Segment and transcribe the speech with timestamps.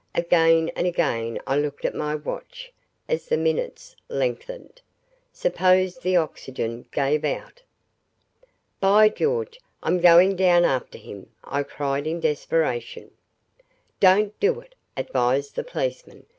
[0.15, 2.73] Again and again I looked at my watch
[3.07, 4.81] as the minutes lengthened.
[5.31, 7.61] Suppose the oxygen gave out?
[8.79, 13.11] "By George, I'm going down after him," I cried in desperation.
[13.99, 16.25] "Don't do it," advised the policeman.